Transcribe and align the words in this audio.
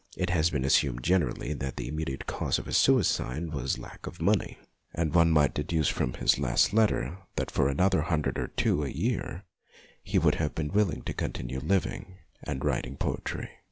It 0.17 0.31
has 0.31 0.49
been 0.49 0.65
assumed 0.65 1.03
generally 1.03 1.53
that 1.53 1.77
the 1.77 1.87
immediate 1.87 2.25
cause 2.25 2.57
of 2.57 2.65
his 2.65 2.75
suicide 2.77 3.53
was 3.53 3.77
lack 3.77 4.07
of 4.07 4.19
money, 4.19 4.57
and 4.95 5.13
one 5.13 5.29
might 5.29 5.53
deduce 5.53 5.89
from 5.89 6.13
his 6.13 6.39
last 6.39 6.73
letter 6.73 7.19
that 7.35 7.51
for 7.51 7.69
another 7.69 8.01
hundred 8.01 8.39
or 8.39 8.47
two 8.47 8.83
a 8.83 8.89
year 8.89 9.43
he 10.01 10.17
would 10.17 10.33
have 10.41 10.55
been 10.55 10.73
willing 10.73 11.03
to 11.03 11.13
con 11.13 11.33
tinue 11.33 11.61
living 11.61 12.17
and 12.41 12.65
writing 12.65 12.97
poetry. 12.97 13.47